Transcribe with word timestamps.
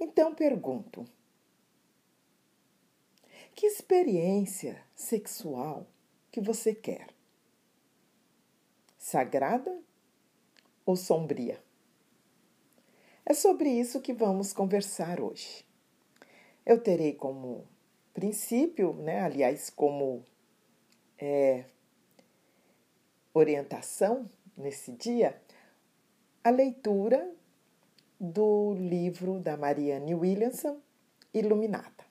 Então 0.00 0.34
pergunto: 0.34 1.04
que 3.54 3.66
experiência 3.66 4.82
sexual 4.96 5.86
que 6.30 6.40
você 6.40 6.74
quer? 6.74 7.08
Sagrada 8.98 9.80
ou 10.84 10.96
sombria? 10.96 11.62
É 13.24 13.32
sobre 13.32 13.68
isso 13.68 14.00
que 14.00 14.12
vamos 14.12 14.52
conversar 14.52 15.20
hoje. 15.20 15.64
Eu 16.66 16.82
terei 16.82 17.14
como 17.14 17.66
princípio, 18.12 18.92
né, 18.94 19.20
aliás, 19.20 19.70
como 19.70 20.24
é, 21.18 21.64
orientação 23.32 24.28
nesse 24.56 24.92
dia, 24.92 25.40
a 26.42 26.50
leitura 26.50 27.32
do 28.18 28.74
livro 28.74 29.38
da 29.38 29.56
Marianne 29.56 30.14
Williamson, 30.14 30.80
Iluminada. 31.32 32.03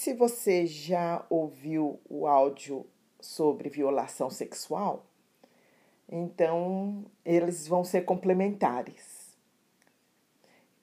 Se 0.00 0.14
você 0.14 0.64
já 0.64 1.26
ouviu 1.28 2.00
o 2.08 2.26
áudio 2.26 2.86
sobre 3.20 3.68
violação 3.68 4.30
sexual, 4.30 5.04
então 6.08 7.04
eles 7.22 7.68
vão 7.68 7.84
ser 7.84 8.06
complementares. 8.06 9.36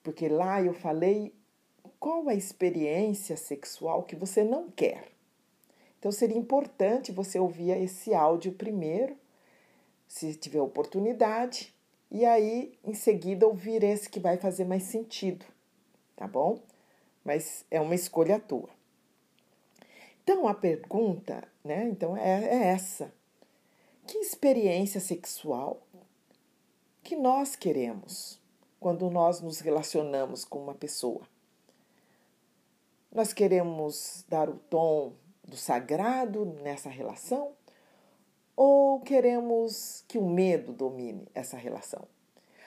Porque 0.04 0.28
lá 0.28 0.62
eu 0.62 0.72
falei 0.72 1.34
qual 1.98 2.28
a 2.28 2.34
experiência 2.36 3.36
sexual 3.36 4.04
que 4.04 4.14
você 4.14 4.44
não 4.44 4.70
quer. 4.70 5.08
Então 5.98 6.12
seria 6.12 6.38
importante 6.38 7.10
você 7.10 7.40
ouvir 7.40 7.70
esse 7.70 8.14
áudio 8.14 8.52
primeiro, 8.52 9.16
se 10.06 10.32
tiver 10.36 10.60
oportunidade, 10.60 11.74
e 12.08 12.24
aí 12.24 12.78
em 12.84 12.94
seguida 12.94 13.48
ouvir 13.48 13.82
esse 13.82 14.08
que 14.08 14.20
vai 14.20 14.36
fazer 14.36 14.64
mais 14.64 14.84
sentido, 14.84 15.44
tá 16.14 16.28
bom? 16.28 16.60
Mas 17.24 17.64
é 17.68 17.80
uma 17.80 17.96
escolha 17.96 18.38
tua. 18.38 18.77
Então 20.28 20.46
a 20.46 20.52
pergunta, 20.52 21.42
né? 21.64 21.88
Então 21.88 22.14
é, 22.14 22.44
é 22.44 22.64
essa: 22.68 23.10
que 24.06 24.18
experiência 24.18 25.00
sexual 25.00 25.80
que 27.02 27.16
nós 27.16 27.56
queremos 27.56 28.38
quando 28.78 29.08
nós 29.08 29.40
nos 29.40 29.60
relacionamos 29.60 30.44
com 30.44 30.58
uma 30.58 30.74
pessoa? 30.74 31.22
Nós 33.10 33.32
queremos 33.32 34.22
dar 34.28 34.50
o 34.50 34.58
tom 34.68 35.14
do 35.42 35.56
sagrado 35.56 36.44
nessa 36.62 36.90
relação 36.90 37.52
ou 38.54 39.00
queremos 39.00 40.04
que 40.06 40.18
o 40.18 40.28
medo 40.28 40.74
domine 40.74 41.26
essa 41.34 41.56
relação? 41.56 42.06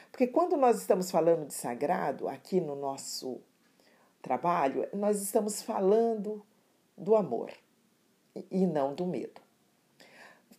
Porque 0.10 0.26
quando 0.26 0.58
nós 0.58 0.80
estamos 0.80 1.12
falando 1.12 1.46
de 1.46 1.54
sagrado 1.54 2.28
aqui 2.28 2.60
no 2.60 2.76
nosso 2.76 3.40
trabalho, 4.20 4.90
nós 4.94 5.22
estamos 5.22 5.62
falando 5.62 6.44
do 7.02 7.16
amor 7.16 7.52
e 8.52 8.66
não 8.66 8.94
do 8.94 9.06
medo. 9.08 9.42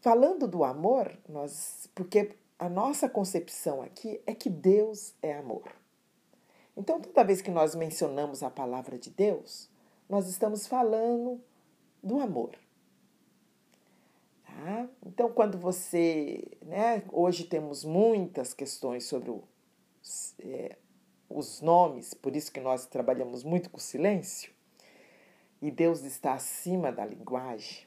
Falando 0.01 0.49
do 0.49 0.65
amor, 0.65 1.17
nós, 1.29 1.89
porque 1.95 2.35
a 2.59 2.69
nossa 2.69 3.09
concepção 3.09 3.81
aqui 3.81 4.21
é 4.27 4.35
que 4.35 4.51
Deus 4.51 5.15
é 5.23 5.35
amor. 5.35 5.71
Então, 6.77 7.01
toda 7.01 7.23
vez 7.23 7.41
que 7.41 7.51
nós 7.51 7.75
mencionamos 7.75 8.43
a 8.43 8.51
palavra 8.51 8.99
de 8.99 9.11
Deus, 9.11 9.71
nós 10.09 10.29
estamos 10.29 10.67
falando 10.67 11.41
do 12.03 12.19
amor. 12.19 12.57
Tá? 14.45 14.89
Então, 15.07 15.31
quando 15.31 15.57
você. 15.59 16.59
Né, 16.63 17.05
hoje 17.13 17.45
temos 17.45 17.85
muitas 17.85 18.53
questões 18.53 19.05
sobre 19.05 19.31
o, 19.31 19.45
é, 20.41 20.77
os 21.29 21.61
nomes, 21.61 22.15
por 22.15 22.35
isso 22.35 22.51
que 22.51 22.61
nós 22.61 22.87
trabalhamos 22.87 23.45
muito 23.45 23.71
com 23.71 23.79
silêncio, 23.79 24.52
e 25.63 25.71
Deus 25.71 26.03
está 26.03 26.35
acima 26.35 26.91
da 26.93 27.07
linguagem. 27.07 27.87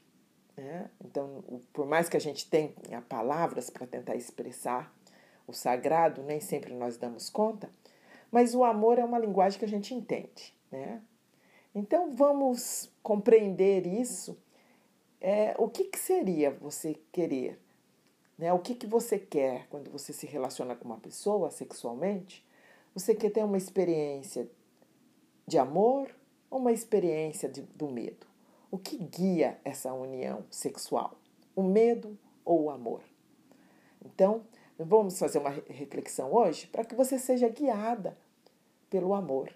Né? 0.56 0.90
Então, 1.04 1.44
por 1.74 1.86
mais 1.86 2.08
que 2.08 2.16
a 2.16 2.20
gente 2.20 2.50
tenha 2.50 3.02
palavras 3.08 3.70
para 3.70 3.86
tentar 3.86 4.16
expressar 4.16 4.92
o 5.46 5.54
sagrado, 5.54 6.24
nem 6.24 6.40
sempre 6.40 6.74
nós 6.74 6.98
damos 6.98 7.30
conta, 7.30 7.70
mas 8.32 8.56
o 8.56 8.64
amor 8.64 8.98
é 8.98 9.04
uma 9.04 9.20
linguagem 9.20 9.60
que 9.60 9.66
a 9.66 9.68
gente 9.68 9.94
entende. 9.94 10.56
Né? 10.72 11.02
Então, 11.76 12.16
vamos 12.16 12.90
compreender 13.04 13.86
isso 13.86 14.38
é, 15.28 15.56
o 15.58 15.68
que, 15.68 15.86
que 15.86 15.98
seria 15.98 16.52
você 16.52 16.96
querer? 17.12 17.60
Né? 18.38 18.54
O 18.54 18.60
que, 18.60 18.76
que 18.76 18.86
você 18.86 19.18
quer 19.18 19.68
quando 19.70 19.90
você 19.90 20.14
se 20.14 20.28
relaciona 20.28 20.76
com 20.76 20.86
uma 20.86 21.00
pessoa 21.00 21.50
sexualmente? 21.50 22.46
Você 22.94 23.16
quer 23.16 23.32
ter 23.32 23.44
uma 23.44 23.58
experiência 23.58 24.48
de 25.48 25.58
amor 25.58 26.16
uma 26.50 26.72
experiência 26.72 27.50
de, 27.50 27.62
do 27.62 27.88
medo? 27.88 28.26
O 28.72 28.78
que 28.78 28.98
guia 28.98 29.60
essa 29.64 29.94
união 29.94 30.46
sexual? 30.50 31.18
O 31.56 31.64
medo 31.64 32.18
ou 32.44 32.64
o 32.64 32.70
amor? 32.70 33.02
Então, 34.04 34.44
vamos 34.78 35.18
fazer 35.18 35.40
uma 35.40 35.50
reflexão 35.50 36.34
hoje 36.34 36.68
para 36.68 36.84
que 36.84 36.96
você 36.96 37.18
seja 37.18 37.48
guiada 37.48 38.18
pelo 38.90 39.14
amor 39.14 39.54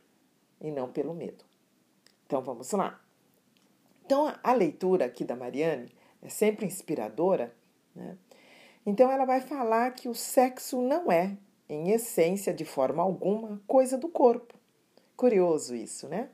e 0.62 0.72
não 0.72 0.92
pelo 0.92 1.14
medo. 1.14 1.44
Então, 2.26 2.42
vamos 2.42 2.72
lá. 2.72 3.00
Então, 4.06 4.34
a 4.44 4.54
leitura 4.54 5.06
aqui 5.06 5.24
da 5.24 5.36
Mariane 5.36 5.92
é 6.22 6.30
sempre 6.30 6.66
inspiradora, 6.66 7.54
né? 7.96 8.18
Então, 8.86 9.12
ela 9.12 9.26
vai 9.26 9.42
falar 9.42 9.92
que 9.92 10.08
o 10.08 10.16
sexo 10.16 10.82
não 10.82 11.12
é, 11.12 11.38
em 11.68 11.92
essência, 11.92 12.54
de 12.54 12.66
forma 12.66 13.04
alguma, 13.04 13.62
coisa 13.68 13.98
do 13.98 14.08
corpo. 14.08 14.56
Curioso 15.16 15.76
isso, 15.76 16.08
né? 16.08 16.30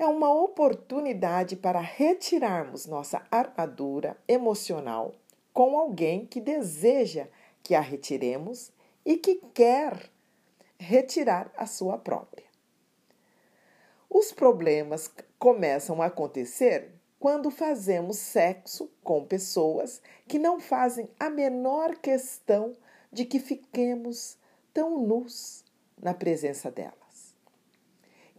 É 0.00 0.06
uma 0.06 0.32
oportunidade 0.32 1.56
para 1.56 1.78
retirarmos 1.78 2.86
nossa 2.86 3.22
armadura 3.30 4.16
emocional 4.26 5.14
com 5.52 5.76
alguém 5.76 6.24
que 6.24 6.40
deseja 6.40 7.28
que 7.62 7.74
a 7.74 7.82
retiremos 7.82 8.72
e 9.04 9.18
que 9.18 9.42
quer 9.52 10.10
retirar 10.78 11.52
a 11.54 11.66
sua 11.66 11.98
própria. 11.98 12.46
Os 14.08 14.32
problemas 14.32 15.12
começam 15.38 16.00
a 16.00 16.06
acontecer 16.06 16.94
quando 17.18 17.50
fazemos 17.50 18.16
sexo 18.16 18.90
com 19.04 19.26
pessoas 19.26 20.00
que 20.26 20.38
não 20.38 20.58
fazem 20.58 21.10
a 21.20 21.28
menor 21.28 21.96
questão 21.96 22.74
de 23.12 23.26
que 23.26 23.38
fiquemos 23.38 24.38
tão 24.72 24.98
nus 24.98 25.62
na 26.00 26.14
presença 26.14 26.70
delas, 26.70 26.94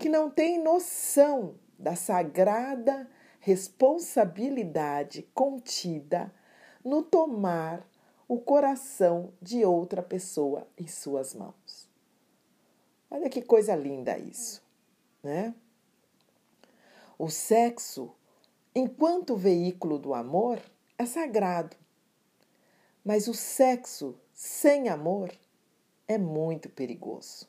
que 0.01 0.09
não 0.09 0.29
têm 0.29 0.61
noção 0.61 1.55
da 1.77 1.95
sagrada 1.95 3.09
responsabilidade 3.39 5.23
contida 5.33 6.33
no 6.83 7.01
tomar 7.01 7.87
o 8.27 8.39
coração 8.39 9.33
de 9.41 9.63
outra 9.63 10.01
pessoa 10.01 10.67
em 10.77 10.87
suas 10.87 11.33
mãos. 11.33 11.87
Olha 13.09 13.29
que 13.29 13.41
coisa 13.41 13.75
linda 13.75 14.17
isso, 14.17 14.63
né? 15.23 15.53
O 17.17 17.29
sexo 17.29 18.13
enquanto 18.73 19.35
veículo 19.35 19.99
do 19.99 20.13
amor, 20.13 20.59
é 20.97 21.05
sagrado. 21.05 21.75
Mas 23.03 23.27
o 23.27 23.33
sexo 23.33 24.17
sem 24.33 24.89
amor 24.89 25.31
é 26.07 26.17
muito 26.17 26.69
perigoso, 26.69 27.47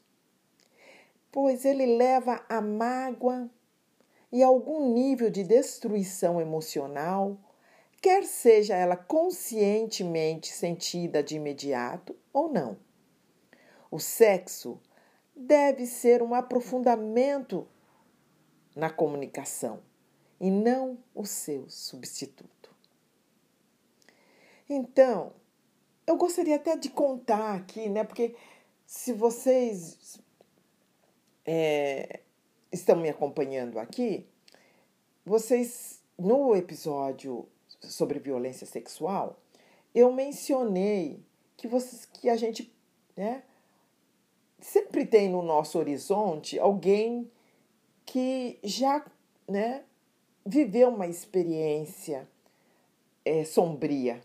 pois 1.32 1.64
ele 1.64 1.96
leva 1.96 2.44
a 2.49 2.61
mágoa 2.61 3.50
e 4.31 4.43
algum 4.43 4.93
nível 4.93 5.31
de 5.31 5.43
destruição 5.43 6.40
emocional, 6.40 7.38
quer 8.00 8.25
seja 8.25 8.76
ela 8.76 8.96
conscientemente 8.96 10.52
sentida 10.52 11.23
de 11.23 11.37
imediato 11.37 12.14
ou 12.32 12.52
não. 12.52 12.79
O 13.90 13.99
sexo 13.99 14.81
deve 15.34 15.87
ser 15.87 16.23
um 16.23 16.34
aprofundamento 16.34 17.67
na 18.76 18.90
comunicação 18.90 19.81
e 20.40 20.50
não 20.50 20.99
o 21.14 21.25
seu 21.25 21.69
substituto. 21.69 22.75
Então, 24.69 25.32
eu 26.06 26.17
gostaria 26.17 26.56
até 26.56 26.76
de 26.76 26.88
contar 26.88 27.55
aqui, 27.55 27.88
né? 27.88 28.02
Porque 28.05 28.35
se 28.87 29.12
vocês 29.12 30.19
é, 31.44 32.20
estão 32.70 32.96
me 32.96 33.08
acompanhando 33.08 33.78
aqui, 33.78 34.26
vocês 35.24 36.02
no 36.18 36.54
episódio 36.54 37.48
sobre 37.80 38.18
violência 38.18 38.66
sexual, 38.66 39.38
eu 39.94 40.12
mencionei 40.12 41.22
que 41.56 41.68
vocês 41.68 42.04
que 42.06 42.28
a 42.28 42.36
gente, 42.36 42.72
né, 43.16 43.42
sempre 44.60 45.04
tem 45.04 45.28
no 45.28 45.42
nosso 45.42 45.78
horizonte 45.78 46.58
alguém 46.58 47.30
que 48.06 48.58
já, 48.62 49.04
né, 49.48 49.84
viveu 50.44 50.88
uma 50.88 51.06
experiência 51.06 52.28
é, 53.24 53.44
sombria 53.44 54.20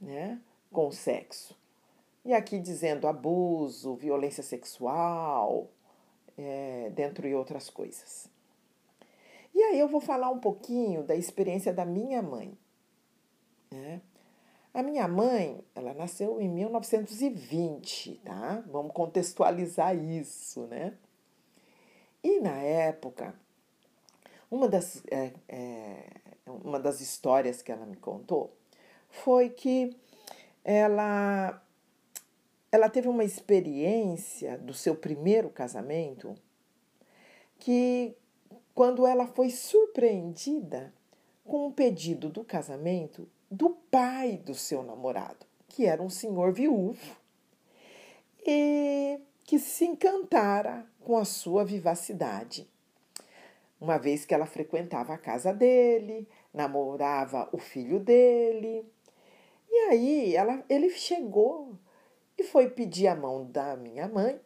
né, 0.00 0.40
com 0.72 0.88
o 0.88 0.92
sexo. 0.92 1.56
E 2.24 2.32
aqui 2.32 2.58
dizendo 2.58 3.06
abuso, 3.06 3.94
violência 3.94 4.42
sexual, 4.42 5.70
é, 6.38 6.90
dentre 6.94 7.34
outras 7.34 7.68
coisas. 7.68 8.30
E 9.54 9.60
aí 9.60 9.78
eu 9.78 9.88
vou 9.88 10.00
falar 10.00 10.30
um 10.30 10.38
pouquinho 10.38 11.02
da 11.02 11.16
experiência 11.16 11.72
da 11.72 11.84
minha 11.84 12.22
mãe. 12.22 12.56
Né? 13.70 14.00
A 14.72 14.82
minha 14.82 15.08
mãe, 15.08 15.64
ela 15.74 15.92
nasceu 15.92 16.40
em 16.40 16.48
1920, 16.48 18.20
tá? 18.24 18.62
Vamos 18.68 18.92
contextualizar 18.92 19.96
isso, 19.96 20.66
né? 20.66 20.96
E 22.22 22.38
na 22.40 22.56
época, 22.56 23.34
uma 24.50 24.68
das, 24.68 25.02
é, 25.10 25.32
é, 25.48 26.04
uma 26.46 26.78
das 26.78 27.00
histórias 27.00 27.60
que 27.62 27.72
ela 27.72 27.86
me 27.86 27.96
contou 27.96 28.56
foi 29.08 29.50
que 29.50 29.96
ela, 30.64 31.60
ela 32.70 32.88
teve 32.88 33.08
uma 33.08 33.24
experiência 33.24 34.58
do 34.58 34.74
seu 34.74 34.94
primeiro 34.94 35.50
casamento 35.50 36.34
que, 37.58 38.14
quando 38.74 39.06
ela 39.06 39.26
foi 39.26 39.50
surpreendida 39.50 40.92
com 41.44 41.66
um 41.66 41.72
pedido 41.72 42.28
do 42.28 42.44
casamento 42.44 43.28
do 43.50 43.70
pai 43.90 44.36
do 44.36 44.54
seu 44.54 44.82
namorado, 44.82 45.46
que 45.66 45.86
era 45.86 46.02
um 46.02 46.10
senhor 46.10 46.52
viúvo, 46.52 47.16
e 48.46 49.18
que 49.44 49.58
se 49.58 49.86
encantara 49.86 50.86
com 51.00 51.16
a 51.16 51.24
sua 51.24 51.64
vivacidade 51.64 52.68
uma 53.80 53.98
vez 53.98 54.24
que 54.24 54.34
ela 54.34 54.46
frequentava 54.46 55.14
a 55.14 55.18
casa 55.18 55.52
dele, 55.52 56.28
namorava 56.52 57.48
o 57.52 57.58
filho 57.58 58.00
dele. 58.00 58.84
E 59.70 59.74
aí 59.90 60.34
ela, 60.34 60.64
ele 60.68 60.90
chegou 60.90 61.72
e 62.38 62.44
foi 62.44 62.70
pedir 62.70 63.08
a 63.08 63.16
mão 63.16 63.44
da 63.50 63.76
minha 63.76 64.06
mãe, 64.06 64.40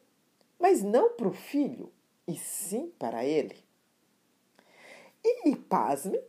mas 0.58 0.82
não 0.82 1.10
para 1.10 1.28
o 1.28 1.32
filho, 1.32 1.92
e 2.26 2.34
sim 2.36 2.90
para 2.98 3.24
ele. 3.24 3.56
E, 5.22 5.54
pasme, 5.54 6.20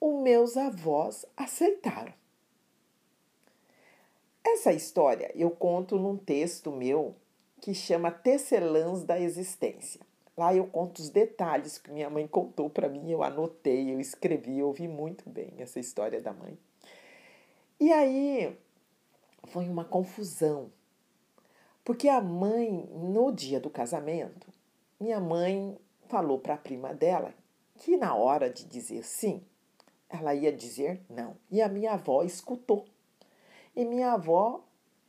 os 0.00 0.22
meus 0.22 0.56
avós 0.56 1.26
aceitaram. 1.36 2.14
Essa 4.42 4.72
história 4.72 5.30
eu 5.34 5.50
conto 5.50 5.98
num 5.98 6.16
texto 6.16 6.72
meu 6.72 7.14
que 7.60 7.74
chama 7.74 8.10
Tecelãs 8.10 9.04
da 9.04 9.20
Existência. 9.20 10.00
Lá 10.36 10.54
eu 10.54 10.66
conto 10.66 11.00
os 11.00 11.10
detalhes 11.10 11.76
que 11.76 11.90
minha 11.90 12.08
mãe 12.08 12.26
contou 12.26 12.70
para 12.70 12.88
mim, 12.88 13.10
eu 13.10 13.22
anotei, 13.22 13.92
eu 13.92 14.00
escrevi, 14.00 14.58
eu 14.58 14.68
ouvi 14.68 14.88
muito 14.88 15.28
bem 15.28 15.52
essa 15.58 15.78
história 15.78 16.20
da 16.20 16.32
mãe. 16.32 16.58
E 17.78 17.92
aí 17.92 18.56
foi 19.44 19.68
uma 19.68 19.84
confusão, 19.84 20.70
porque 21.84 22.08
a 22.08 22.20
mãe, 22.20 22.88
no 22.92 23.32
dia 23.32 23.58
do 23.58 23.70
casamento, 23.70 24.46
minha 24.98 25.18
mãe 25.18 25.78
falou 26.08 26.38
para 26.38 26.54
a 26.54 26.58
prima 26.58 26.92
dela 26.94 27.34
que 27.78 27.96
na 27.96 28.14
hora 28.14 28.50
de 28.50 28.64
dizer 28.64 29.02
sim, 29.04 29.42
ela 30.08 30.34
ia 30.34 30.52
dizer 30.52 31.00
não. 31.08 31.36
E 31.50 31.62
a 31.62 31.68
minha 31.68 31.92
avó 31.92 32.22
escutou. 32.22 32.84
E 33.74 33.84
minha 33.84 34.12
avó 34.12 34.62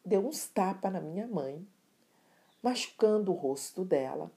deu 0.05 0.25
uns 0.25 0.47
tapas 0.47 0.93
na 0.93 1.01
minha 1.01 1.27
mãe, 1.27 1.67
machucando 2.63 3.31
o 3.31 3.35
rosto 3.35 3.83
dela 3.83 4.31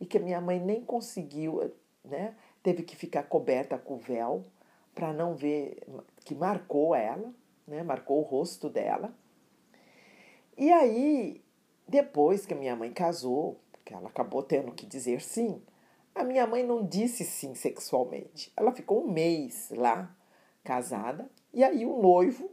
e 0.00 0.06
que 0.06 0.18
a 0.18 0.20
minha 0.20 0.40
mãe 0.40 0.58
nem 0.58 0.84
conseguiu, 0.84 1.72
né? 2.04 2.34
Teve 2.62 2.82
que 2.82 2.96
ficar 2.96 3.22
coberta 3.24 3.78
com 3.78 3.94
o 3.94 3.98
véu 3.98 4.44
para 4.94 5.12
não 5.12 5.34
ver 5.34 5.82
que 6.24 6.34
marcou 6.34 6.94
ela, 6.94 7.32
né? 7.66 7.82
Marcou 7.82 8.18
o 8.18 8.22
rosto 8.22 8.68
dela. 8.68 9.12
E 10.56 10.72
aí, 10.72 11.42
depois 11.86 12.46
que 12.46 12.54
a 12.54 12.56
minha 12.56 12.74
mãe 12.74 12.90
casou, 12.92 13.60
que 13.84 13.92
ela 13.92 14.08
acabou 14.08 14.42
tendo 14.42 14.72
que 14.72 14.86
dizer 14.86 15.20
sim, 15.20 15.62
a 16.14 16.24
minha 16.24 16.46
mãe 16.46 16.64
não 16.64 16.84
disse 16.84 17.24
sim 17.24 17.54
sexualmente. 17.54 18.52
Ela 18.56 18.72
ficou 18.72 19.04
um 19.04 19.12
mês 19.12 19.70
lá, 19.76 20.10
casada, 20.64 21.30
e 21.52 21.62
aí 21.62 21.84
o 21.84 22.00
noivo, 22.00 22.50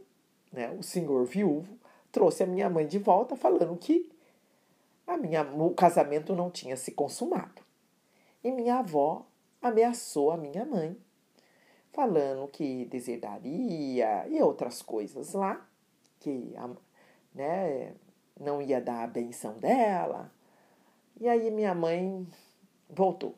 né, 0.52 0.70
o 0.70 0.82
senhor 0.82 1.24
viúvo, 1.24 1.78
trouxe 2.12 2.42
a 2.42 2.46
minha 2.46 2.68
mãe 2.68 2.86
de 2.86 2.98
volta 2.98 3.34
falando 3.34 3.76
que 3.76 4.08
a 5.06 5.16
minha, 5.16 5.42
o 5.42 5.74
casamento 5.74 6.34
não 6.34 6.50
tinha 6.50 6.76
se 6.76 6.92
consumado. 6.92 7.62
E 8.42 8.50
minha 8.52 8.78
avó 8.80 9.26
ameaçou 9.60 10.30
a 10.30 10.36
minha 10.36 10.64
mãe, 10.64 10.96
falando 11.92 12.46
que 12.48 12.84
deserdaria 12.84 14.28
e 14.28 14.40
outras 14.42 14.82
coisas 14.82 15.32
lá, 15.32 15.66
que 16.20 16.54
né, 17.34 17.94
não 18.38 18.62
ia 18.62 18.80
dar 18.80 19.04
a 19.04 19.06
benção 19.06 19.58
dela. 19.58 20.32
E 21.20 21.28
aí 21.28 21.50
minha 21.50 21.74
mãe 21.74 22.26
voltou 22.88 23.34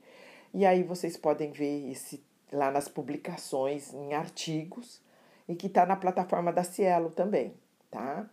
e 0.54 0.66
aí 0.66 0.84
vocês 0.84 1.16
podem 1.16 1.52
ver 1.52 1.92
esse 1.92 2.24
lá 2.52 2.70
nas 2.70 2.88
publicações, 2.88 3.94
em 3.94 4.14
artigos, 4.14 5.02
e 5.48 5.56
que 5.56 5.68
está 5.68 5.86
na 5.86 5.96
plataforma 5.96 6.52
da 6.54 6.64
Cielo 6.64 7.10
também, 7.10 7.54
tá? 7.90 8.30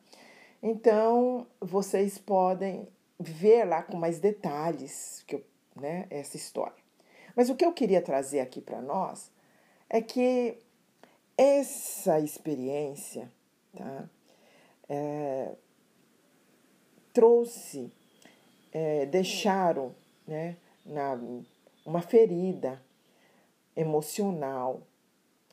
Então, 0.63 1.47
vocês 1.59 2.19
podem 2.19 2.87
ver 3.19 3.65
lá 3.65 3.83
com 3.83 3.97
mais 3.97 4.21
detalhes 4.21 5.25
que 5.27 5.37
eu, 5.37 5.43
né, 5.75 6.07
essa 6.11 6.37
história. 6.37 6.80
Mas 7.41 7.49
o 7.49 7.55
que 7.55 7.65
eu 7.65 7.73
queria 7.73 8.03
trazer 8.03 8.41
aqui 8.41 8.61
para 8.61 8.83
nós 8.83 9.33
é 9.89 10.03
que 10.03 10.59
essa 11.39 12.21
experiência 12.21 13.33
tá, 13.75 14.11
é, 14.87 15.55
trouxe, 17.15 17.91
é, 18.71 19.07
deixaram 19.07 19.95
né, 20.27 20.59
na, 20.85 21.19
uma 21.87 22.03
ferida 22.03 22.79
emocional 23.75 24.83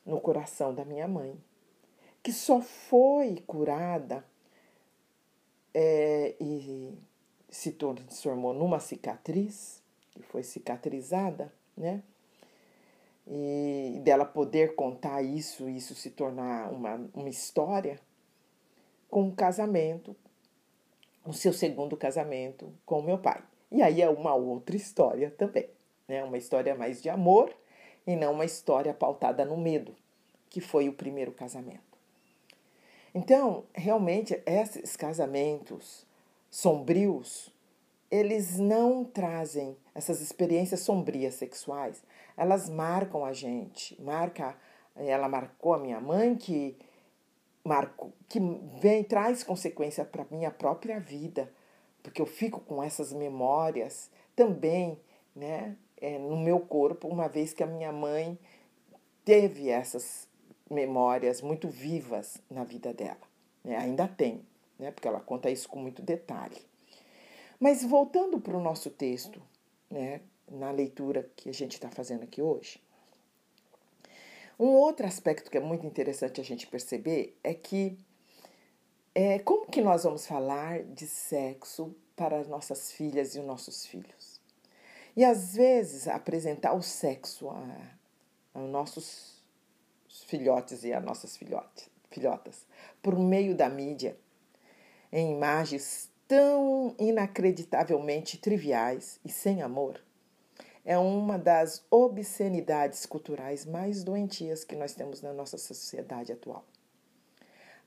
no 0.06 0.20
coração 0.20 0.76
da 0.76 0.84
minha 0.84 1.08
mãe, 1.08 1.42
que 2.22 2.34
só 2.34 2.60
foi 2.60 3.42
curada 3.48 4.26
é, 5.74 6.36
e 6.38 6.98
se 7.50 7.72
transformou 7.72 8.54
numa 8.54 8.82
cicatriz, 8.82 9.82
que 10.12 10.22
foi 10.22 10.44
cicatrizada, 10.44 11.50
né? 11.78 12.02
E 13.28 14.00
dela 14.04 14.26
poder 14.26 14.76
contar 14.76 15.22
isso, 15.22 15.70
isso 15.70 15.94
se 15.94 16.10
tornar 16.12 16.72
uma, 16.72 17.10
uma 17.14 17.30
história, 17.30 18.00
com 19.10 19.28
o 19.28 19.36
casamento, 19.36 20.16
o 21.26 21.34
seu 21.34 21.54
segundo 21.54 21.96
casamento 21.96 22.74
com 22.86 23.02
meu 23.02 23.18
pai. 23.18 23.42
E 23.72 23.82
aí 23.82 24.02
é 24.02 24.10
uma 24.10 24.34
outra 24.34 24.76
história 24.76 25.30
também, 25.32 25.70
né? 26.08 26.24
Uma 26.24 26.38
história 26.38 26.74
mais 26.74 27.02
de 27.02 27.10
amor 27.10 27.54
e 28.06 28.16
não 28.16 28.34
uma 28.34 28.46
história 28.46 28.94
pautada 28.94 29.44
no 29.44 29.58
medo, 29.58 29.94
que 30.50 30.62
foi 30.62 30.88
o 30.88 30.94
primeiro 30.94 31.32
casamento. 31.32 31.82
Então, 33.14 33.66
realmente, 33.74 34.42
esses 34.46 34.96
casamentos 34.96 36.06
sombrios, 36.50 37.52
eles 38.10 38.58
não 38.58 39.04
trazem 39.04 39.78
essas 39.94 40.22
experiências 40.22 40.82
sombrias 40.82 41.36
sexuais, 41.36 42.04
elas 42.36 42.70
marcam 42.70 43.26
a 43.26 43.34
gente, 43.34 44.00
marca, 44.02 44.56
ela 44.96 45.28
marcou 45.28 45.74
a 45.74 45.80
minha 45.80 46.00
mãe 46.00 46.36
que 46.36 46.78
marco 47.68 48.14
que 48.30 48.40
vem 48.80 49.04
traz 49.04 49.44
consequência 49.44 50.06
para 50.06 50.26
minha 50.32 50.50
própria 50.50 51.00
vida, 51.00 51.52
porque 52.02 52.22
eu 52.22 52.26
fico 52.26 52.62
com 52.62 52.82
essas 52.82 53.12
memórias 53.12 54.10
também, 54.36 54.98
né, 55.36 55.76
é, 56.00 56.18
no 56.18 56.38
meu 56.38 56.60
corpo, 56.62 57.08
uma 57.08 57.28
vez 57.28 57.54
que 57.54 57.64
a 57.64 57.68
minha 57.68 57.92
mãe 57.92 58.40
teve 59.26 59.70
essas 59.70 60.28
memórias 60.70 61.42
muito 61.42 61.68
vivas 61.68 62.42
na 62.50 62.64
vida 62.64 62.94
dela, 62.94 63.18
né, 63.64 63.76
ainda 63.76 64.08
tem, 64.08 64.46
né, 64.80 64.92
porque 64.92 65.08
ela 65.08 65.20
conta 65.20 65.50
isso 65.50 65.68
com 65.68 65.80
muito 65.80 66.02
detalhe. 66.02 66.62
Mas 67.60 67.84
voltando 67.84 68.40
para 68.40 68.56
o 68.56 68.62
nosso 68.62 68.90
texto, 68.90 69.42
né, 69.90 70.22
na 70.50 70.72
leitura 70.72 71.30
que 71.36 71.50
a 71.50 71.54
gente 71.54 71.74
está 71.74 71.90
fazendo 71.90 72.24
aqui 72.24 72.42
hoje, 72.42 72.82
um 74.60 74.70
outro 74.70 75.06
aspecto 75.06 75.52
que 75.52 75.58
é 75.58 75.62
muito 75.62 75.86
interessante 75.86 76.42
a 76.42 76.44
gente 76.44 76.68
perceber 76.68 77.38
é 77.44 77.54
que 77.54 77.98
é, 79.14 79.40
como 79.40 79.66
que 79.66 79.82
nós 79.82 80.04
vamos 80.04 80.28
falar 80.28 80.84
de 80.84 81.08
sexo 81.08 81.96
para 82.16 82.40
as 82.40 82.48
nossas 82.48 82.92
filhas 82.92 83.36
e 83.36 83.40
os 83.40 83.46
nossos 83.46 83.86
filhos? 83.86 84.40
E 85.16 85.26
às 85.26 85.56
vezes 85.56 86.08
apresentar 86.08 86.74
o 86.74 86.84
sexo 86.84 87.50
a, 87.50 87.98
aos 88.54 88.70
nossos 88.70 89.44
filhotes 90.28 90.84
e 90.84 90.94
a 90.94 91.00
nossas 91.00 91.36
filhotes, 91.36 91.90
filhotas 92.12 92.66
por 93.02 93.18
meio 93.18 93.56
da 93.56 93.70
mídia, 93.70 94.18
em 95.12 95.32
imagens 95.32 96.12
tão 96.28 96.94
inacreditavelmente 97.00 98.38
triviais 98.38 99.20
e 99.24 99.30
sem 99.30 99.62
amor, 99.62 100.02
é 100.84 100.98
uma 100.98 101.38
das 101.38 101.86
obscenidades 101.92 103.06
culturais 103.06 103.66
mais 103.66 104.04
doentias 104.04 104.64
que 104.64 104.76
nós 104.76 104.94
temos 104.94 105.22
na 105.22 105.34
nossa 105.34 105.58
sociedade 105.58 106.32
atual. 106.32 106.64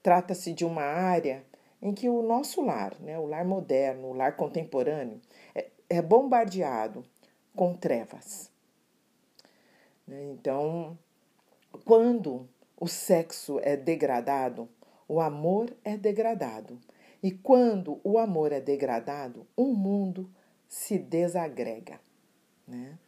Trata-se 0.02 0.52
de 0.52 0.64
uma 0.64 0.82
área 0.82 1.44
em 1.80 1.94
que 1.94 2.09
o 2.09 2.23
nosso 2.23 2.61
lar, 2.62 2.94
né, 3.00 3.18
o 3.18 3.26
lar 3.26 3.44
moderno, 3.44 4.09
o 4.09 4.12
lar 4.12 4.37
contemporâneo, 4.37 5.20
é, 5.54 5.68
é 5.88 6.02
bombardeado 6.02 7.04
com 7.56 7.75
trevas. 7.75 8.50
Né, 10.06 10.25
então, 10.32 10.99
quando 11.85 12.47
o 12.78 12.87
sexo 12.87 13.59
é 13.62 13.76
degradado, 13.76 14.68
o 15.09 15.20
amor 15.20 15.75
é 15.85 15.97
degradado. 15.97 16.78
E 17.23 17.31
quando 17.31 18.00
o 18.03 18.19
amor 18.19 18.53
é 18.53 18.61
degradado, 18.61 19.47
o 19.57 19.67
mundo 19.67 20.31
se 20.67 20.99
desagrega. 20.99 22.00
Né? 22.67 22.99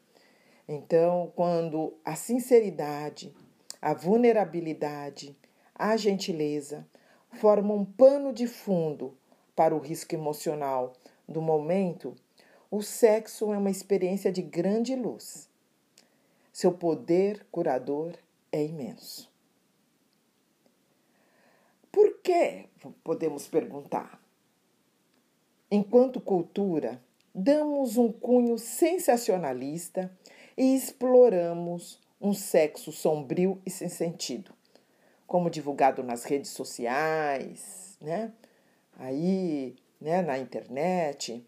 Então, 0.68 1.32
quando 1.34 1.94
a 2.04 2.14
sinceridade, 2.14 3.34
a 3.80 3.94
vulnerabilidade, 3.94 5.36
a 5.74 5.96
gentileza 5.96 6.86
formam 7.32 7.78
um 7.78 7.84
pano 7.84 8.32
de 8.32 8.46
fundo 8.46 9.16
para 9.56 9.74
o 9.74 9.78
risco 9.78 10.14
emocional 10.14 10.92
do 11.26 11.40
momento, 11.40 12.14
o 12.70 12.82
sexo 12.82 13.52
é 13.52 13.58
uma 13.58 13.70
experiência 13.70 14.30
de 14.30 14.42
grande 14.42 14.94
luz. 14.94 15.48
Seu 16.52 16.72
poder 16.72 17.46
curador 17.50 18.14
é 18.50 18.62
imenso. 18.62 19.31
Que? 22.22 22.68
Podemos 23.02 23.48
perguntar. 23.48 24.20
Enquanto 25.70 26.20
cultura, 26.20 27.02
damos 27.34 27.96
um 27.96 28.12
cunho 28.12 28.58
sensacionalista 28.58 30.16
e 30.56 30.76
exploramos 30.76 31.98
um 32.20 32.32
sexo 32.32 32.92
sombrio 32.92 33.60
e 33.66 33.70
sem 33.70 33.88
sentido, 33.88 34.54
como 35.26 35.50
divulgado 35.50 36.02
nas 36.02 36.24
redes 36.24 36.50
sociais, 36.50 37.96
né? 38.00 38.32
Aí, 38.96 39.74
né, 40.00 40.22
na 40.22 40.38
internet. 40.38 41.44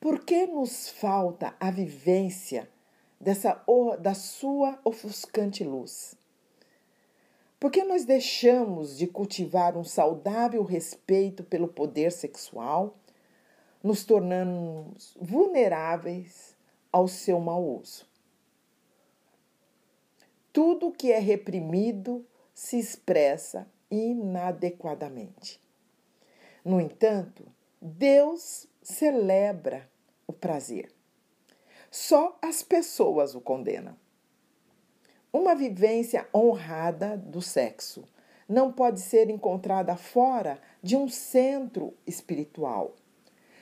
Por 0.00 0.24
que 0.24 0.46
nos 0.46 0.88
falta 0.88 1.54
a 1.60 1.70
vivência 1.70 2.68
dessa 3.20 3.62
da 4.00 4.14
sua 4.14 4.80
ofuscante 4.84 5.62
luz? 5.62 6.16
Por 7.58 7.70
que 7.70 7.84
nós 7.84 8.04
deixamos 8.04 8.96
de 8.96 9.06
cultivar 9.06 9.76
um 9.76 9.84
saudável 9.84 10.62
respeito 10.62 11.42
pelo 11.42 11.68
poder 11.68 12.12
sexual? 12.12 12.96
nos 13.86 14.04
tornamos 14.04 15.16
vulneráveis 15.20 16.56
ao 16.90 17.06
seu 17.06 17.38
mau 17.38 17.64
uso. 17.64 18.04
Tudo 20.52 20.90
que 20.90 21.12
é 21.12 21.20
reprimido 21.20 22.26
se 22.52 22.80
expressa 22.80 23.70
inadequadamente. 23.88 25.60
No 26.64 26.80
entanto, 26.80 27.46
Deus 27.80 28.66
celebra 28.82 29.88
o 30.26 30.32
prazer. 30.32 30.90
Só 31.88 32.36
as 32.42 32.64
pessoas 32.64 33.36
o 33.36 33.40
condenam. 33.40 33.96
Uma 35.36 35.54
vivência 35.54 36.26
honrada 36.34 37.14
do 37.14 37.42
sexo 37.42 38.08
não 38.48 38.72
pode 38.72 39.00
ser 39.00 39.28
encontrada 39.28 39.94
fora 39.94 40.58
de 40.82 40.96
um 40.96 41.10
centro 41.10 41.92
espiritual 42.06 42.94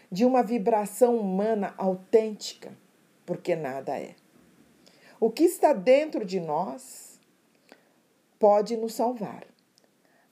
de 0.09 0.25
uma 0.25 0.41
vibração 0.41 1.17
humana 1.17 1.75
autêntica, 1.77 2.79
porque 3.27 3.57
nada 3.57 3.99
é. 3.99 4.15
O 5.19 5.33
que 5.33 5.43
está 5.43 5.73
dentro 5.73 6.25
de 6.25 6.39
nós 6.39 7.19
pode 8.39 8.77
nos 8.77 8.95
salvar, 8.95 9.45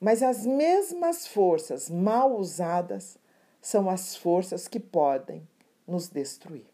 mas 0.01 0.23
as 0.23 0.47
mesmas 0.47 1.27
forças 1.27 1.91
mal 1.91 2.37
usadas 2.37 3.19
são 3.61 3.91
as 3.91 4.15
forças 4.15 4.69
que 4.69 4.79
podem 4.79 5.43
nos 5.89 6.09
destruir. 6.09 6.67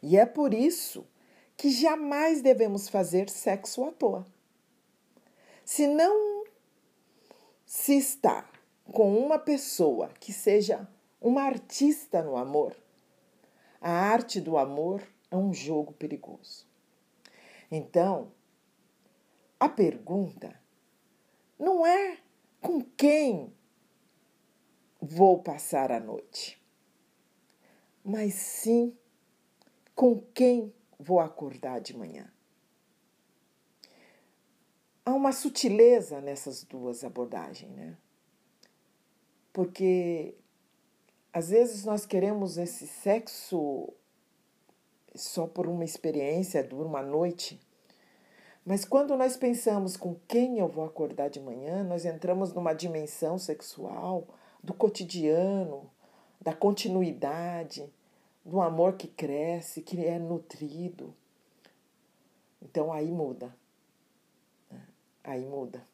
E 0.00 0.16
é 0.16 0.24
por 0.24 0.54
isso 0.54 1.04
que 1.04 1.17
jamais 1.64 2.40
devemos 2.40 2.88
fazer 2.88 3.28
sexo 3.28 3.84
à 3.84 3.90
toa. 3.90 4.24
Se 5.64 5.86
não 5.86 6.44
se 7.66 7.98
está 7.98 8.48
com 8.92 9.18
uma 9.18 9.38
pessoa 9.38 10.08
que 10.20 10.32
seja 10.32 10.88
uma 11.20 11.42
artista 11.42 12.22
no 12.22 12.36
amor. 12.36 12.74
A 13.80 13.90
arte 13.90 14.40
do 14.40 14.56
amor 14.56 15.06
é 15.30 15.36
um 15.36 15.52
jogo 15.52 15.92
perigoso. 15.92 16.66
Então, 17.70 18.32
a 19.60 19.68
pergunta 19.68 20.58
não 21.58 21.84
é 21.84 22.18
com 22.60 22.80
quem 22.80 23.52
vou 25.00 25.42
passar 25.42 25.92
a 25.92 26.00
noite, 26.00 26.60
mas 28.02 28.34
sim 28.34 28.96
com 29.94 30.20
quem 30.32 30.72
vou 30.98 31.20
acordar 31.20 31.80
de 31.80 31.96
manhã. 31.96 32.30
Há 35.04 35.14
uma 35.14 35.32
sutileza 35.32 36.20
nessas 36.20 36.64
duas 36.64 37.04
abordagens, 37.04 37.70
né? 37.70 37.96
Porque 39.52 40.34
às 41.32 41.50
vezes 41.50 41.84
nós 41.84 42.04
queremos 42.04 42.58
esse 42.58 42.86
sexo 42.86 43.92
só 45.14 45.46
por 45.46 45.66
uma 45.66 45.84
experiência, 45.84 46.62
dura 46.62 46.86
uma 46.88 47.02
noite. 47.02 47.60
Mas 48.64 48.84
quando 48.84 49.16
nós 49.16 49.36
pensamos 49.36 49.96
com 49.96 50.14
quem 50.28 50.58
eu 50.58 50.68
vou 50.68 50.84
acordar 50.84 51.30
de 51.30 51.40
manhã, 51.40 51.82
nós 51.82 52.04
entramos 52.04 52.52
numa 52.52 52.74
dimensão 52.74 53.38
sexual 53.38 54.26
do 54.62 54.74
cotidiano, 54.74 55.90
da 56.40 56.52
continuidade, 56.52 57.90
do 58.48 58.62
amor 58.62 58.94
que 58.94 59.06
cresce, 59.06 59.82
que 59.82 60.02
é 60.02 60.18
nutrido. 60.18 61.14
Então 62.62 62.90
aí 62.90 63.10
muda. 63.10 63.54
Né? 64.70 64.80
Aí 65.22 65.44
muda. 65.44 65.86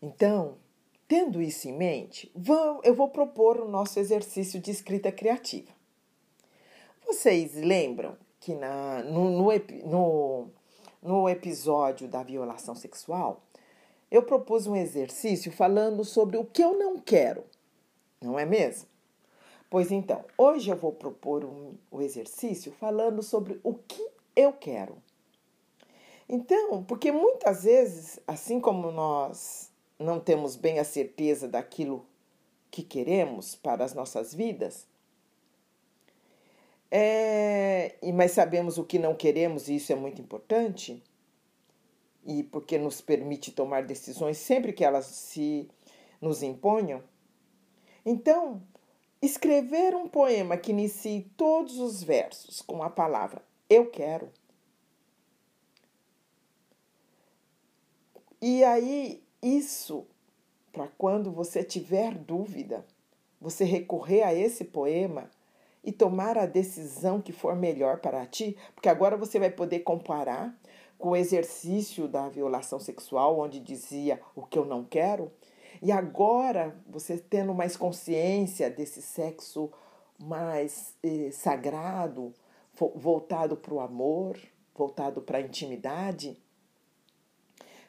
Então, 0.00 0.56
tendo 1.08 1.42
isso 1.42 1.68
em 1.68 1.76
mente, 1.76 2.32
eu 2.84 2.94
vou 2.94 3.08
propor 3.08 3.60
o 3.60 3.68
nosso 3.68 3.98
exercício 3.98 4.60
de 4.60 4.70
escrita 4.70 5.10
criativa. 5.10 5.72
Vocês 7.04 7.54
lembram 7.54 8.16
que 8.38 8.54
na, 8.54 9.02
no, 9.02 9.28
no, 9.28 9.48
no, 9.84 10.50
no 11.02 11.28
episódio 11.28 12.06
da 12.06 12.22
violação 12.22 12.76
sexual, 12.76 13.42
eu 14.08 14.22
propus 14.22 14.68
um 14.68 14.76
exercício 14.76 15.50
falando 15.50 16.04
sobre 16.04 16.36
o 16.36 16.44
que 16.44 16.62
eu 16.62 16.78
não 16.78 17.00
quero, 17.00 17.44
não 18.20 18.38
é 18.38 18.46
mesmo? 18.46 18.86
Pois 19.70 19.92
então, 19.92 20.24
hoje 20.36 20.70
eu 20.70 20.76
vou 20.76 20.92
propor 20.92 21.44
um, 21.44 21.74
um 21.92 22.00
exercício 22.00 22.72
falando 22.72 23.22
sobre 23.22 23.60
o 23.62 23.74
que 23.74 24.06
eu 24.34 24.52
quero. 24.52 24.96
Então, 26.28 26.82
porque 26.84 27.12
muitas 27.12 27.64
vezes, 27.64 28.18
assim 28.26 28.60
como 28.60 28.90
nós 28.90 29.70
não 29.98 30.20
temos 30.20 30.56
bem 30.56 30.78
a 30.78 30.84
certeza 30.84 31.48
daquilo 31.48 32.06
que 32.70 32.82
queremos 32.82 33.54
para 33.54 33.84
as 33.84 33.94
nossas 33.94 34.34
vidas, 34.34 34.86
é, 36.90 37.96
mas 38.14 38.32
sabemos 38.32 38.78
o 38.78 38.84
que 38.84 38.98
não 38.98 39.14
queremos 39.14 39.68
e 39.68 39.76
isso 39.76 39.92
é 39.92 39.94
muito 39.94 40.20
importante, 40.22 41.02
e 42.24 42.42
porque 42.42 42.78
nos 42.78 43.00
permite 43.00 43.52
tomar 43.52 43.84
decisões 43.84 44.38
sempre 44.38 44.72
que 44.72 44.84
elas 44.84 45.06
se 45.06 45.68
nos 46.20 46.42
imponham. 46.42 47.02
Então, 48.04 48.62
escrever 49.20 49.94
um 49.94 50.08
poema 50.08 50.56
que 50.56 50.70
inicie 50.70 51.30
todos 51.36 51.78
os 51.78 52.02
versos 52.02 52.62
com 52.62 52.82
a 52.82 52.90
palavra 52.90 53.42
eu 53.68 53.90
quero. 53.90 54.30
E 58.40 58.64
aí, 58.64 59.22
isso, 59.42 60.06
para 60.72 60.88
quando 60.96 61.30
você 61.30 61.62
tiver 61.62 62.14
dúvida, 62.14 62.86
você 63.40 63.64
recorrer 63.64 64.22
a 64.22 64.32
esse 64.32 64.64
poema 64.64 65.28
e 65.84 65.92
tomar 65.92 66.38
a 66.38 66.46
decisão 66.46 67.20
que 67.20 67.32
for 67.32 67.54
melhor 67.54 67.98
para 67.98 68.24
ti, 68.26 68.56
porque 68.74 68.88
agora 68.88 69.16
você 69.16 69.38
vai 69.38 69.50
poder 69.50 69.80
comparar 69.80 70.56
com 70.98 71.10
o 71.10 71.16
exercício 71.16 72.08
da 72.08 72.28
violação 72.28 72.80
sexual, 72.80 73.38
onde 73.38 73.60
dizia 73.60 74.20
o 74.34 74.44
que 74.44 74.58
eu 74.58 74.64
não 74.64 74.84
quero, 74.84 75.30
e 75.80 75.92
agora, 75.92 76.76
você 76.86 77.18
tendo 77.18 77.54
mais 77.54 77.76
consciência 77.76 78.70
desse 78.70 79.00
sexo 79.00 79.70
mais 80.18 80.94
eh, 81.02 81.30
sagrado, 81.30 82.34
voltado 82.96 83.56
para 83.56 83.74
o 83.74 83.80
amor, 83.80 84.36
voltado 84.74 85.22
para 85.22 85.38
a 85.38 85.40
intimidade, 85.40 86.36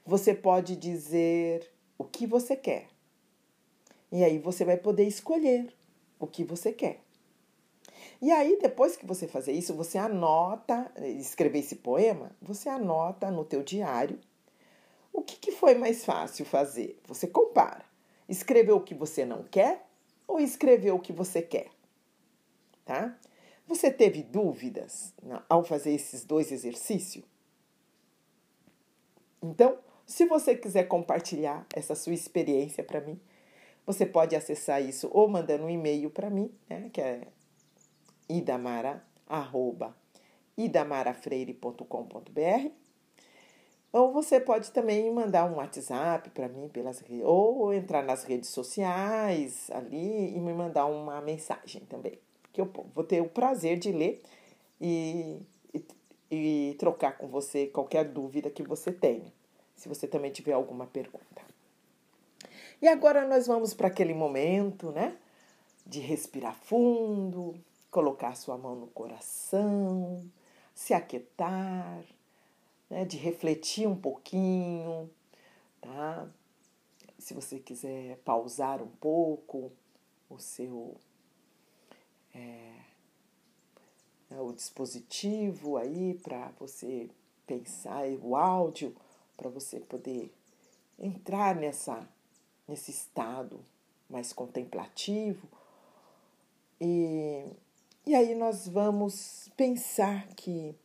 você 0.05 0.33
pode 0.33 0.75
dizer 0.75 1.71
o 1.97 2.03
que 2.03 2.27
você 2.27 2.55
quer. 2.55 2.87
E 4.11 4.23
aí 4.23 4.37
você 4.37 4.63
vai 4.63 4.77
poder 4.77 5.05
escolher 5.05 5.73
o 6.19 6.27
que 6.27 6.43
você 6.43 6.71
quer. 6.71 7.01
E 8.21 8.31
aí, 8.31 8.59
depois 8.61 8.95
que 8.95 9.05
você 9.05 9.27
fazer 9.27 9.53
isso, 9.53 9.73
você 9.73 9.97
anota, 9.97 10.91
escrever 11.17 11.59
esse 11.59 11.77
poema, 11.77 12.31
você 12.41 12.67
anota 12.67 13.31
no 13.31 13.45
teu 13.45 13.63
diário 13.63 14.19
o 15.11 15.21
que, 15.21 15.35
que 15.37 15.51
foi 15.51 15.75
mais 15.75 16.05
fácil 16.05 16.45
fazer? 16.45 16.99
Você 17.07 17.27
compara. 17.27 17.83
Escreveu 18.29 18.77
o 18.77 18.81
que 18.81 18.93
você 18.93 19.25
não 19.25 19.43
quer 19.43 19.85
ou 20.27 20.39
escreveu 20.39 20.95
o 20.95 20.99
que 20.99 21.11
você 21.11 21.41
quer? 21.41 21.71
Tá? 22.85 23.17
Você 23.67 23.91
teve 23.91 24.21
dúvidas 24.21 25.13
ao 25.49 25.63
fazer 25.63 25.91
esses 25.91 26.23
dois 26.23 26.51
exercícios? 26.51 27.25
Então, 29.41 29.79
se 30.05 30.25
você 30.25 30.55
quiser 30.55 30.83
compartilhar 30.83 31.65
essa 31.75 31.95
sua 31.95 32.13
experiência 32.13 32.83
para 32.83 33.01
mim, 33.01 33.19
você 33.85 34.05
pode 34.05 34.35
acessar 34.35 34.83
isso 34.83 35.09
ou 35.11 35.27
mandando 35.27 35.63
um 35.63 35.69
e-mail 35.69 36.11
para 36.11 36.29
mim, 36.29 36.53
né, 36.69 36.89
que 36.93 37.01
é 37.01 37.27
idamara, 38.27 39.03
idamarafreire.com.br 40.55 42.88
ou 43.91 44.11
você 44.11 44.39
pode 44.39 44.71
também 44.71 45.11
mandar 45.11 45.45
um 45.45 45.55
WhatsApp 45.55 46.29
para 46.29 46.47
mim 46.47 46.67
pelas 46.69 47.03
ou 47.23 47.73
entrar 47.73 48.03
nas 48.03 48.23
redes 48.23 48.49
sociais 48.49 49.69
ali 49.71 50.35
e 50.35 50.39
me 50.39 50.53
mandar 50.53 50.85
uma 50.85 51.19
mensagem 51.21 51.81
também, 51.85 52.19
que 52.53 52.61
eu 52.61 52.71
vou 52.93 53.03
ter 53.03 53.21
o 53.21 53.29
prazer 53.29 53.79
de 53.79 53.91
ler 53.91 54.21
e, 54.79 55.41
e, 55.73 55.85
e 56.29 56.75
trocar 56.77 57.17
com 57.17 57.27
você 57.27 57.65
qualquer 57.67 58.05
dúvida 58.05 58.49
que 58.49 58.61
você 58.61 58.91
tenha, 58.91 59.33
se 59.75 59.89
você 59.89 60.07
também 60.07 60.31
tiver 60.31 60.53
alguma 60.53 60.85
pergunta. 60.85 61.41
E 62.81 62.87
agora 62.87 63.27
nós 63.27 63.47
vamos 63.47 63.73
para 63.73 63.87
aquele 63.87 64.13
momento, 64.13 64.91
né, 64.91 65.17
de 65.85 65.99
respirar 65.99 66.55
fundo, 66.55 67.55
colocar 67.89 68.35
sua 68.35 68.57
mão 68.57 68.75
no 68.75 68.87
coração, 68.87 70.23
se 70.73 70.93
aquietar 70.93 72.03
né, 72.89 73.05
de 73.05 73.17
refletir 73.17 73.87
um 73.87 73.95
pouquinho, 73.95 75.09
tá? 75.81 76.27
Se 77.17 77.33
você 77.33 77.59
quiser 77.59 78.17
pausar 78.19 78.81
um 78.81 78.87
pouco 78.87 79.71
o 80.29 80.39
seu 80.39 80.95
é, 82.33 82.73
né, 84.29 84.39
o 84.39 84.51
dispositivo 84.53 85.77
aí 85.77 86.13
para 86.23 86.51
você 86.59 87.09
pensar 87.45 88.07
o 88.21 88.35
áudio 88.35 88.95
para 89.35 89.49
você 89.49 89.79
poder 89.79 90.33
entrar 90.97 91.55
nessa 91.55 92.07
nesse 92.67 92.91
estado 92.91 93.59
mais 94.07 94.31
contemplativo 94.31 95.47
e, 96.79 97.43
e 98.05 98.15
aí 98.15 98.35
nós 98.35 98.67
vamos 98.67 99.49
pensar 99.57 100.27
que 100.35 100.75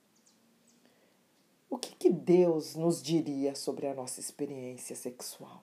o 1.75 1.79
que, 1.79 1.97
que 1.97 2.11
Deus 2.11 2.77
nos 2.77 3.03
diria 3.03 3.55
sobre 3.55 3.87
a 3.89 3.95
nossa 3.95 4.21
experiência 4.21 4.95
sexual? 4.95 5.63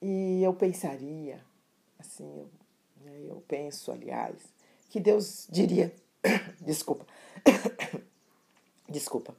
E 0.00 0.40
eu 0.42 0.54
pensaria, 0.54 1.44
assim, 1.98 2.24
eu, 2.24 2.50
né, 3.00 3.20
eu 3.28 3.42
penso, 3.48 3.90
aliás, 3.90 4.40
que 4.88 5.00
Deus 5.00 5.48
diria, 5.50 5.94
desculpa, 6.60 7.06
desculpa, 8.88 9.36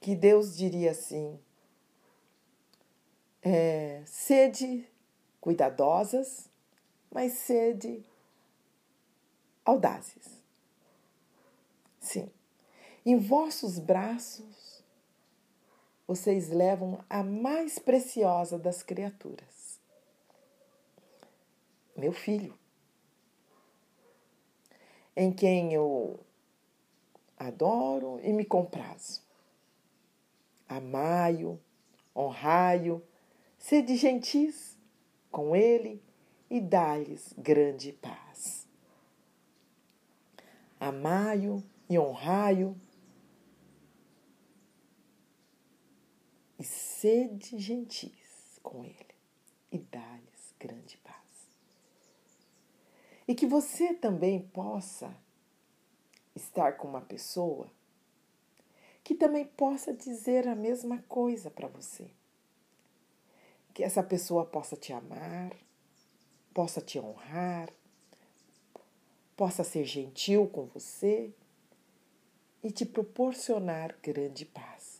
que 0.00 0.14
Deus 0.14 0.56
diria 0.56 0.92
assim, 0.92 1.38
é, 3.42 4.02
sede 4.06 4.88
cuidadosas, 5.40 6.48
mas 7.10 7.32
sede 7.34 8.02
audazes. 9.64 10.42
Sim. 12.00 12.30
Em 13.06 13.18
vossos 13.18 13.78
braços 13.78 14.82
vocês 16.06 16.48
levam 16.48 17.04
a 17.08 17.22
mais 17.22 17.78
preciosa 17.78 18.58
das 18.58 18.82
criaturas, 18.82 19.78
meu 21.94 22.12
filho, 22.12 22.58
em 25.14 25.30
quem 25.30 25.74
eu 25.74 26.18
adoro 27.38 28.18
e 28.22 28.32
me 28.32 28.44
comprazo. 28.44 29.22
Amai-o, 30.66 31.60
honrai-o, 32.16 33.02
sede 33.58 33.96
gentis 33.96 34.78
com 35.30 35.54
ele 35.54 36.02
e 36.48 36.58
dai-lhes 36.58 37.34
grande 37.36 37.92
paz. 37.92 38.66
Amai-o 40.80 41.62
e 41.88 41.98
honrai-o 41.98 42.74
e 46.58 46.64
sede 47.04 47.58
gentis 47.58 48.58
com 48.62 48.82
Ele 48.82 49.14
e 49.70 49.76
dá-lhes 49.76 50.54
grande 50.58 50.96
paz. 51.04 51.14
E 53.28 53.34
que 53.34 53.46
você 53.46 53.92
também 53.92 54.40
possa 54.40 55.14
estar 56.34 56.78
com 56.78 56.88
uma 56.88 57.02
pessoa 57.02 57.70
que 59.02 59.14
também 59.14 59.44
possa 59.44 59.92
dizer 59.92 60.48
a 60.48 60.54
mesma 60.54 61.04
coisa 61.06 61.50
para 61.50 61.68
você. 61.68 62.08
Que 63.74 63.84
essa 63.84 64.02
pessoa 64.02 64.46
possa 64.46 64.74
te 64.74 64.90
amar, 64.90 65.54
possa 66.54 66.80
te 66.80 66.98
honrar, 66.98 67.68
possa 69.36 69.62
ser 69.62 69.84
gentil 69.84 70.48
com 70.48 70.64
você 70.64 71.30
e 72.62 72.70
te 72.70 72.86
proporcionar 72.86 73.94
grande 74.02 74.46
paz 74.46 74.93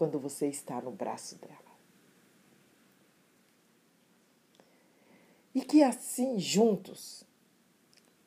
quando 0.00 0.18
você 0.18 0.46
está 0.48 0.80
no 0.80 0.90
braço 0.90 1.36
dela. 1.36 1.76
E 5.54 5.60
que 5.60 5.82
assim, 5.82 6.38
juntos, 6.38 7.22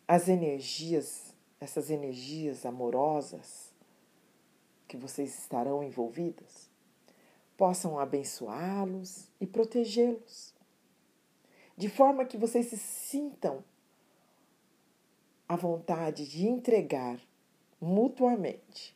as 0.07 0.27
energias, 0.27 1.33
essas 1.59 1.89
energias 1.89 2.63
amorosas 2.63 3.73
que 4.87 4.95
vocês 4.95 5.35
estarão 5.39 5.83
envolvidas, 5.83 6.69
possam 7.57 7.97
abençoá-los 7.97 9.27
e 9.41 9.47
protegê-los, 9.47 10.53
de 11.75 11.89
forma 11.89 12.23
que 12.23 12.37
vocês 12.37 12.67
se 12.67 12.77
sintam 12.77 13.63
a 15.49 15.55
vontade 15.55 16.27
de 16.27 16.45
entregar 16.45 17.19
mutuamente 17.81 18.95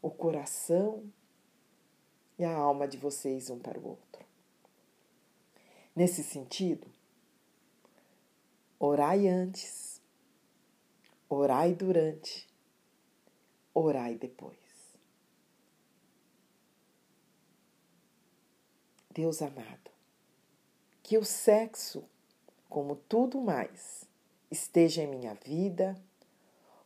o 0.00 0.10
coração 0.10 1.12
e 2.38 2.44
a 2.44 2.54
alma 2.54 2.88
de 2.88 2.96
vocês 2.96 3.50
um 3.50 3.58
para 3.58 3.78
o 3.78 3.86
outro. 3.86 4.24
Nesse 5.94 6.24
sentido, 6.24 6.86
orai 8.78 9.28
antes, 9.28 10.02
orai 11.28 11.72
durante, 11.74 12.48
orai 13.72 14.16
depois. 14.16 14.58
Deus 19.10 19.40
amado, 19.40 19.92
que 21.00 21.16
o 21.16 21.24
sexo, 21.24 22.02
como 22.68 22.96
tudo 22.96 23.40
mais, 23.40 24.04
esteja 24.50 25.02
em 25.02 25.06
minha 25.06 25.34
vida 25.34 25.96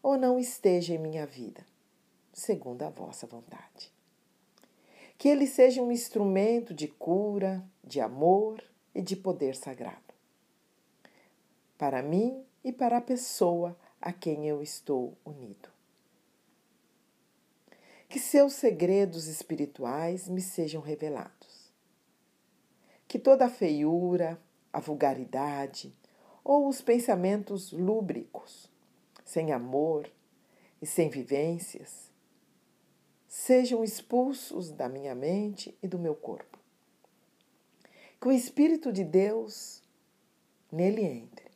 ou 0.02 0.18
não 0.18 0.38
esteja 0.38 0.92
em 0.92 0.98
minha 0.98 1.26
vida, 1.26 1.64
segundo 2.34 2.82
a 2.82 2.90
vossa 2.90 3.26
vontade. 3.26 3.90
Que 5.18 5.28
ele 5.28 5.46
seja 5.46 5.82
um 5.82 5.92
instrumento 5.92 6.72
de 6.72 6.88
cura, 6.88 7.62
de 7.84 8.00
amor 8.00 8.62
e 8.94 9.02
de 9.02 9.16
poder 9.16 9.56
sagrado. 9.56 10.14
Para 11.76 12.02
mim 12.02 12.42
e 12.64 12.72
para 12.72 12.98
a 12.98 13.00
pessoa 13.00 13.76
a 14.00 14.12
quem 14.12 14.46
eu 14.46 14.62
estou 14.62 15.18
unido. 15.24 15.68
Que 18.08 18.18
seus 18.18 18.54
segredos 18.54 19.26
espirituais 19.26 20.28
me 20.28 20.40
sejam 20.40 20.80
revelados. 20.80 21.72
Que 23.06 23.18
toda 23.18 23.46
a 23.46 23.50
feiura, 23.50 24.40
a 24.72 24.80
vulgaridade, 24.80 25.94
ou 26.44 26.68
os 26.68 26.80
pensamentos 26.80 27.72
lúbricos, 27.72 28.70
sem 29.24 29.52
amor 29.52 30.10
e 30.80 30.86
sem 30.86 31.10
vivências, 31.10 32.07
sejam 33.28 33.84
expulsos 33.84 34.70
da 34.70 34.88
minha 34.88 35.14
mente 35.14 35.76
e 35.82 35.86
do 35.86 35.98
meu 35.98 36.14
corpo. 36.14 36.58
Que 38.18 38.28
o 38.28 38.32
Espírito 38.32 38.90
de 38.90 39.04
Deus 39.04 39.82
nele 40.72 41.02
entre, 41.04 41.50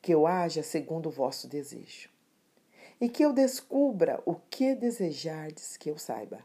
que 0.00 0.12
eu 0.12 0.26
haja 0.26 0.62
segundo 0.62 1.06
o 1.06 1.12
vosso 1.12 1.46
desejo, 1.46 2.10
e 3.00 3.08
que 3.08 3.22
eu 3.22 3.32
descubra 3.32 4.22
o 4.26 4.34
que 4.34 4.74
desejardes 4.74 5.76
que 5.76 5.90
eu 5.90 5.98
saiba, 5.98 6.42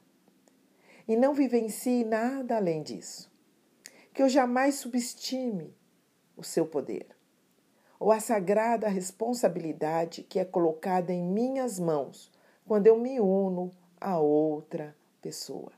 e 1.07 1.15
não 1.15 1.33
vivencie 1.33 2.03
nada 2.03 2.57
além 2.57 2.83
disso, 2.83 3.31
que 4.13 4.21
eu 4.21 4.29
jamais 4.29 4.75
subestime 4.75 5.73
o 6.35 6.43
seu 6.43 6.65
poder. 6.65 7.07
Ou 7.99 8.11
a 8.11 8.19
sagrada 8.19 8.87
responsabilidade 8.87 10.21
que 10.21 10.37
é 10.37 10.45
colocada 10.45 11.11
em 11.11 11.23
minhas 11.23 11.79
mãos 11.79 12.31
quando 12.65 12.85
eu 12.85 12.99
me 12.99 13.19
uno 13.19 13.71
a 13.99 14.19
outra 14.19 14.95
pessoa. 15.21 15.71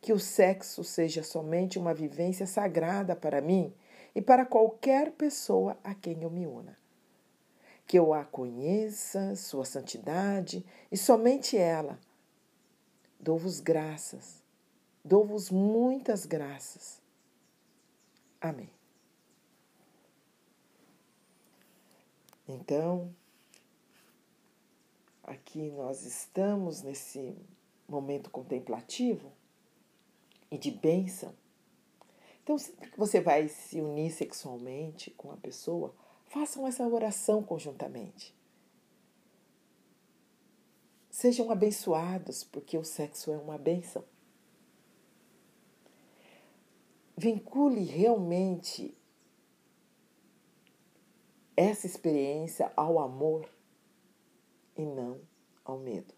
Que 0.00 0.12
o 0.12 0.18
sexo 0.18 0.84
seja 0.84 1.22
somente 1.22 1.78
uma 1.78 1.94
vivência 1.94 2.46
sagrada 2.46 3.16
para 3.16 3.40
mim 3.40 3.74
e 4.14 4.20
para 4.20 4.44
qualquer 4.44 5.12
pessoa 5.12 5.78
a 5.82 5.94
quem 5.94 6.22
eu 6.22 6.30
me 6.30 6.46
una. 6.46 6.76
Que 7.86 7.98
eu 7.98 8.14
a 8.14 8.24
conheça, 8.24 9.34
sua 9.34 9.64
santidade 9.64 10.64
e 10.90 10.96
somente 10.96 11.56
ela. 11.56 11.98
Dou-vos 13.18 13.60
graças, 13.60 14.42
dou-vos 15.02 15.50
muitas 15.50 16.26
graças. 16.26 17.00
Amém. 18.40 18.70
Então, 22.46 23.14
aqui 25.24 25.70
nós 25.70 26.04
estamos 26.04 26.82
nesse 26.82 27.36
momento 27.88 28.30
contemplativo 28.30 29.32
e 30.50 30.58
de 30.58 30.70
bênção. 30.70 31.34
Então, 32.42 32.58
sempre 32.58 32.90
que 32.90 32.98
você 32.98 33.20
vai 33.20 33.48
se 33.48 33.80
unir 33.80 34.12
sexualmente 34.12 35.10
com 35.12 35.32
a 35.32 35.36
pessoa, 35.36 35.94
façam 36.26 36.66
essa 36.66 36.86
oração 36.86 37.42
conjuntamente. 37.42 38.34
Sejam 41.10 41.50
abençoados, 41.50 42.44
porque 42.44 42.76
o 42.76 42.84
sexo 42.84 43.32
é 43.32 43.36
uma 43.38 43.56
bênção. 43.56 44.04
Vincule 47.16 47.84
realmente 47.84 48.94
essa 51.56 51.86
experiência 51.86 52.72
ao 52.76 52.98
amor 52.98 53.48
e 54.76 54.84
não 54.84 55.20
ao 55.64 55.78
medo. 55.78 56.14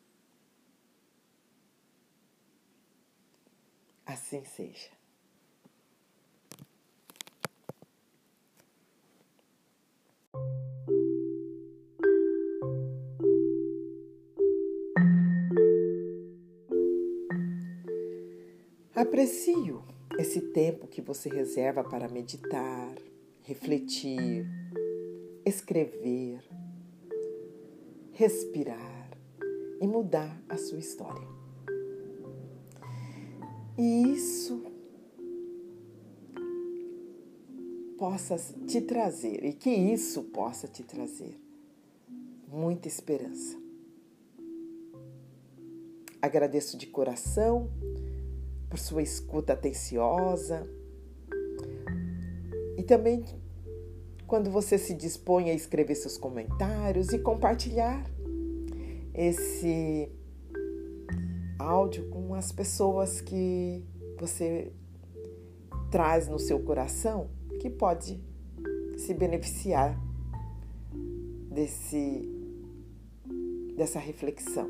Assim 4.04 4.44
seja. 4.44 4.90
Aprecio 18.94 19.84
esse 20.18 20.40
tempo 20.40 20.86
que 20.86 21.02
você 21.02 21.28
reserva 21.28 21.84
para 21.84 22.08
meditar, 22.08 22.94
refletir, 23.42 24.46
escrever, 25.44 26.40
respirar 28.16 29.10
e 29.78 29.86
mudar 29.86 30.42
a 30.48 30.56
sua 30.56 30.78
história. 30.78 31.28
E 33.76 34.10
isso 34.10 34.64
possa 37.98 38.38
te 38.66 38.80
trazer, 38.80 39.44
e 39.44 39.52
que 39.52 39.68
isso 39.68 40.22
possa 40.24 40.66
te 40.66 40.82
trazer 40.82 41.38
muita 42.48 42.88
esperança. 42.88 43.58
Agradeço 46.22 46.78
de 46.78 46.86
coração 46.86 47.70
por 48.70 48.78
sua 48.78 49.02
escuta 49.02 49.52
atenciosa 49.52 50.66
e 52.78 52.82
também 52.82 53.22
quando 54.26 54.50
você 54.50 54.76
se 54.76 54.94
dispõe 54.94 55.50
a 55.50 55.54
escrever 55.54 55.94
seus 55.94 56.18
comentários 56.18 57.12
e 57.12 57.18
compartilhar 57.18 58.04
esse 59.14 60.10
áudio 61.58 62.08
com 62.10 62.34
as 62.34 62.52
pessoas 62.52 63.20
que 63.20 63.84
você 64.18 64.72
traz 65.90 66.28
no 66.28 66.38
seu 66.38 66.60
coração 66.60 67.30
que 67.60 67.70
pode 67.70 68.20
se 68.98 69.14
beneficiar 69.14 69.98
desse 71.50 72.32
dessa 73.76 73.98
reflexão. 73.98 74.68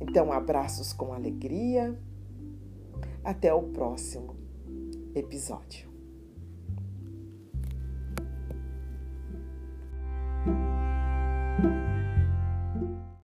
Então, 0.00 0.32
abraços 0.32 0.92
com 0.92 1.12
alegria. 1.12 1.96
Até 3.22 3.54
o 3.54 3.62
próximo 3.62 4.34
episódio. 5.14 5.91